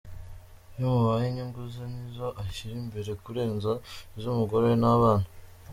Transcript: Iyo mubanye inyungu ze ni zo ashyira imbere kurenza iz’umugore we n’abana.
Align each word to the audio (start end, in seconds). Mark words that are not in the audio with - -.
Iyo 0.75 0.87
mubanye 0.95 1.27
inyungu 1.29 1.61
ze 1.73 1.83
ni 1.91 2.03
zo 2.15 2.27
ashyira 2.41 2.75
imbere 2.83 3.11
kurenza 3.23 3.71
iz’umugore 4.17 4.63
we 4.69 4.75
n’abana. 4.81 5.25